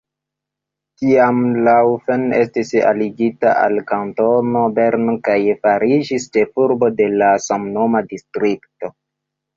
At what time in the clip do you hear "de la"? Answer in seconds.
7.03-7.31